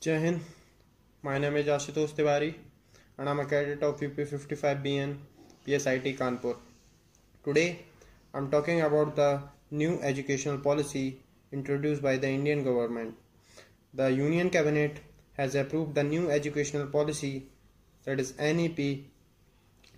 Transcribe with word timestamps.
Jai 0.00 0.16
Hind. 0.20 0.40
My 1.24 1.38
name 1.38 1.56
is 1.56 1.66
Ashutosh 1.66 2.12
Tiwari 2.16 2.54
and 3.18 3.28
I'm 3.28 3.40
a 3.40 3.44
cadet 3.44 3.82
of 3.82 3.98
UP55BN 3.98 5.16
PSIT 5.66 6.16
Kanpur. 6.16 6.54
Today 7.44 7.80
I'm 8.32 8.48
talking 8.48 8.82
about 8.82 9.16
the 9.16 9.42
new 9.72 10.00
educational 10.00 10.58
policy 10.58 11.20
introduced 11.50 12.00
by 12.00 12.16
the 12.16 12.28
Indian 12.28 12.62
government. 12.62 13.16
The 13.92 14.12
Union 14.12 14.50
Cabinet 14.50 15.00
has 15.36 15.56
approved 15.56 15.96
the 15.96 16.04
new 16.04 16.30
educational 16.30 16.86
policy 16.86 17.48
that 18.04 18.20
is 18.20 18.38
NEP 18.38 18.76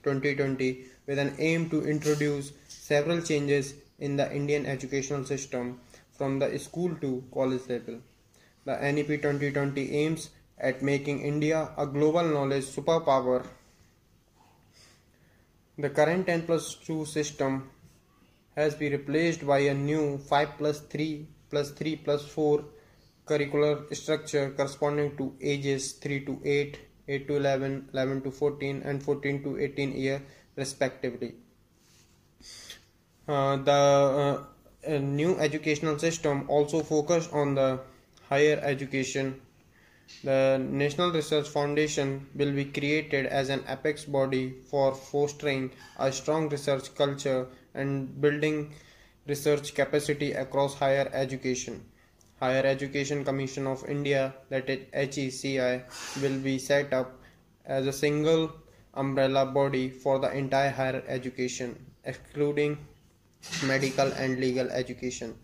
2020 0.02 0.86
with 1.06 1.18
an 1.18 1.34
aim 1.38 1.68
to 1.68 1.86
introduce 1.86 2.52
several 2.68 3.20
changes 3.20 3.74
in 3.98 4.16
the 4.16 4.34
Indian 4.34 4.64
educational 4.64 5.26
system 5.26 5.78
from 6.10 6.38
the 6.38 6.58
school 6.58 6.94
to 7.02 7.22
college 7.34 7.68
level. 7.68 8.00
The 8.64 8.76
NEP 8.92 9.22
2020 9.22 9.92
aims 9.92 10.30
at 10.58 10.82
making 10.82 11.22
India 11.22 11.70
a 11.78 11.86
global 11.86 12.24
knowledge 12.24 12.64
superpower. 12.64 13.46
The 15.78 15.88
current 15.88 16.26
10 16.26 16.42
plus 16.42 16.74
2 16.74 17.06
system 17.06 17.70
has 18.54 18.74
been 18.74 18.92
replaced 18.92 19.46
by 19.46 19.60
a 19.60 19.74
new 19.74 20.18
5 20.18 20.58
plus 20.58 20.80
3 20.80 21.26
plus 21.48 21.70
3 21.70 21.96
plus 21.96 22.24
4 22.26 22.64
curricular 23.26 23.94
structure 23.94 24.50
corresponding 24.50 25.16
to 25.16 25.34
ages 25.40 25.92
3 25.92 26.24
to 26.26 26.40
8, 26.44 26.78
8 27.08 27.28
to 27.28 27.36
11, 27.36 27.88
11 27.92 28.22
to 28.22 28.30
14 28.30 28.82
and 28.84 29.02
14 29.02 29.42
to 29.44 29.58
18 29.58 29.92
year 29.92 30.22
respectively. 30.56 31.34
Uh, 33.26 33.56
the 33.56 34.42
uh, 34.86 34.98
new 34.98 35.38
educational 35.38 35.98
system 35.98 36.44
also 36.48 36.82
focused 36.82 37.32
on 37.32 37.54
the 37.54 37.80
higher 38.30 38.58
education. 38.62 39.40
The 40.24 40.58
National 40.58 41.12
Research 41.12 41.48
Foundation 41.48 42.28
will 42.34 42.52
be 42.52 42.64
created 42.64 43.26
as 43.26 43.48
an 43.48 43.64
apex 43.68 44.04
body 44.04 44.54
for 44.70 44.94
fostering 44.94 45.72
a 45.98 46.12
strong 46.12 46.48
research 46.48 46.94
culture 46.94 47.48
and 47.74 48.20
building 48.20 48.72
research 49.26 49.74
capacity 49.74 50.32
across 50.32 50.74
higher 50.74 51.10
education. 51.12 51.84
Higher 52.40 52.64
Education 52.64 53.24
Commission 53.24 53.66
of 53.66 53.84
India, 53.88 54.34
that 54.48 54.70
is 54.70 54.78
HECI, 54.94 55.82
will 56.22 56.38
be 56.38 56.58
set 56.58 56.94
up 56.94 57.20
as 57.66 57.86
a 57.86 57.92
single 57.92 58.52
umbrella 58.94 59.44
body 59.46 59.90
for 59.90 60.18
the 60.18 60.32
entire 60.32 60.70
higher 60.70 61.02
education, 61.06 61.76
excluding 62.04 62.78
medical 63.64 64.10
and 64.12 64.40
legal 64.40 64.68
education. 64.70 65.36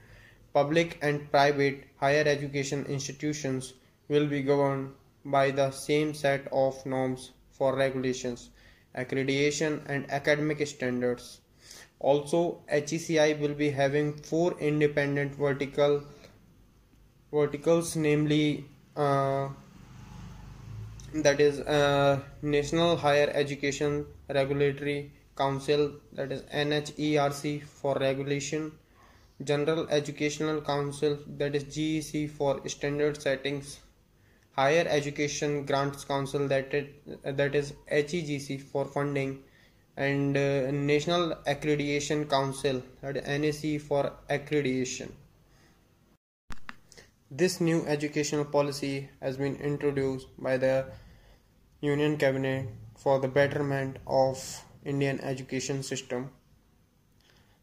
Public 0.57 0.99
and 1.03 1.31
private 1.31 1.85
higher 2.01 2.23
education 2.27 2.87
institutions 2.87 3.75
will 4.09 4.27
be 4.27 4.41
governed 4.41 4.95
by 5.23 5.51
the 5.51 5.71
same 5.71 6.15
set 6.15 6.47
of 6.51 6.87
norms 6.87 7.33
for 7.51 7.77
regulations, 7.77 8.49
accreditation, 8.97 9.83
and 9.87 10.11
academic 10.11 10.67
standards. 10.67 11.41
Also, 11.99 12.63
HECI 12.73 13.39
will 13.39 13.53
be 13.53 13.69
having 13.69 14.15
four 14.15 14.59
independent 14.59 15.35
vertical 15.35 16.03
verticals, 17.31 17.95
namely 17.95 18.65
uh, 18.97 19.49
that 21.17 21.39
is 21.39 21.61
uh, 21.61 22.19
National 22.41 22.97
Higher 22.97 23.31
Education 23.35 24.07
Regulatory 24.31 25.13
Council, 25.37 25.93
that 26.15 26.33
is 26.33 26.41
NHERC 26.45 27.63
for 27.65 27.95
regulation 27.97 28.73
General 29.45 29.87
Educational 29.91 30.61
Council 30.61 31.19
that 31.37 31.55
is 31.55 31.65
GEC 31.65 32.31
for 32.31 32.67
standard 32.69 33.21
settings 33.21 33.81
Higher 34.57 34.87
Education 34.89 35.67
Grants 35.67 36.05
Council 36.05 36.49
that 36.49 36.73
is, 36.73 37.75
HEGC 37.93 38.63
for 38.63 38.87
funding 38.87 39.43
and 39.99 40.35
uh, 40.35 40.71
National 40.71 41.35
Accreditation 41.47 42.29
Council 42.31 42.83
that 43.03 43.19
is 43.19 43.27
NAC 43.27 43.79
for 43.83 44.13
accreditation. 44.31 45.13
This 47.31 47.61
new 47.61 47.85
educational 47.87 48.47
policy 48.47 49.11
has 49.21 49.37
been 49.37 49.57
introduced 49.57 50.29
by 50.39 50.57
the 50.57 50.87
Union 51.83 52.17
Cabinet 52.17 52.67
for 52.97 53.21
the 53.21 53.29
betterment 53.29 53.99
of 54.07 54.65
Indian 54.87 55.21
education 55.21 55.83
system. 55.83 56.31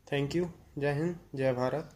Thank 0.06 0.36
you. 0.36 0.54
Jai 0.80 0.94
Hind 0.94 1.16
Jai 1.36 1.54
Bharat. 1.54 1.90